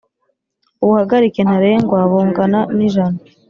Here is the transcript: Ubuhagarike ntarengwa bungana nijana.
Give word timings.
Ubuhagarike 0.83 1.41
ntarengwa 1.47 1.99
bungana 2.09 2.59
nijana. 2.75 3.19